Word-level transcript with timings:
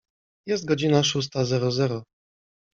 Jest 0.47 0.65
godzina 0.65 1.03
szósta 1.03 1.45
zero 1.45 1.71
zero. 1.71 2.03